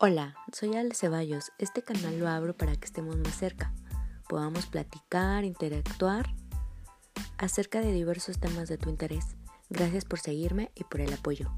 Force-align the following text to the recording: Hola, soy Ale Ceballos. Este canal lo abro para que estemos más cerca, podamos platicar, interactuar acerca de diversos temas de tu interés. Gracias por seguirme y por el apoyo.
Hola, 0.00 0.36
soy 0.52 0.76
Ale 0.76 0.94
Ceballos. 0.94 1.50
Este 1.58 1.82
canal 1.82 2.20
lo 2.20 2.28
abro 2.28 2.56
para 2.56 2.76
que 2.76 2.84
estemos 2.84 3.16
más 3.16 3.36
cerca, 3.36 3.74
podamos 4.28 4.66
platicar, 4.66 5.42
interactuar 5.42 6.32
acerca 7.36 7.80
de 7.80 7.92
diversos 7.92 8.38
temas 8.38 8.68
de 8.68 8.78
tu 8.78 8.90
interés. 8.90 9.24
Gracias 9.70 10.04
por 10.04 10.20
seguirme 10.20 10.70
y 10.76 10.84
por 10.84 11.00
el 11.00 11.12
apoyo. 11.12 11.50